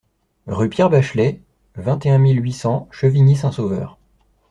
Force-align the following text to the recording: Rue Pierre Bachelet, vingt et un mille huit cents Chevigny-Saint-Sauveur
Rue 0.47 0.67
Pierre 0.67 0.89
Bachelet, 0.89 1.43
vingt 1.75 2.03
et 2.07 2.09
un 2.09 2.17
mille 2.17 2.41
huit 2.43 2.53
cents 2.53 2.87
Chevigny-Saint-Sauveur 2.89 3.99